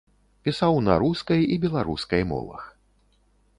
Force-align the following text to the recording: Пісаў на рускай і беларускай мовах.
Пісаў 0.47 0.77
на 0.87 0.95
рускай 1.03 1.45
і 1.57 1.59
беларускай 1.67 2.27
мовах. 2.33 2.63